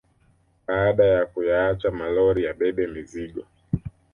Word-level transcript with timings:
Badala 0.67 1.05
ya 1.17 1.23
kuyaacha 1.31 1.89
malori 1.99 2.41
yabebe 2.47 2.83
mizigo 2.93 3.41